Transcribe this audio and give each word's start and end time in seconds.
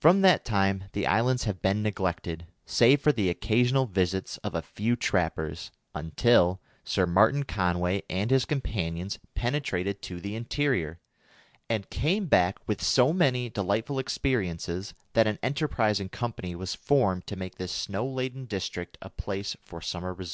From 0.00 0.22
that 0.22 0.46
time 0.46 0.84
the 0.92 1.06
islands 1.06 1.44
have 1.44 1.60
been 1.60 1.82
neglected, 1.82 2.46
save 2.64 3.02
for 3.02 3.12
the 3.12 3.28
occasional 3.28 3.84
visits 3.84 4.38
of 4.38 4.54
a 4.54 4.62
few 4.62 4.96
trappers, 4.96 5.70
until 5.94 6.62
Sir 6.84 7.04
Martin 7.04 7.42
Conway 7.44 8.00
and 8.08 8.30
his 8.30 8.46
companions 8.46 9.18
penetrated 9.34 10.00
to 10.00 10.22
the 10.22 10.34
interior, 10.34 11.00
and 11.68 11.90
came 11.90 12.28
back 12.28 12.66
with 12.66 12.82
so 12.82 13.12
many 13.12 13.50
delightful 13.50 13.98
experiences 13.98 14.94
that 15.12 15.26
an 15.26 15.38
enterprising 15.42 16.08
company 16.08 16.54
was 16.56 16.74
formed 16.74 17.26
to 17.26 17.36
make 17.36 17.56
this 17.56 17.70
snow 17.70 18.06
laden 18.06 18.46
district 18.46 18.96
a 19.02 19.10
place 19.10 19.54
for 19.62 19.82
summer 19.82 20.14
resort. 20.14 20.26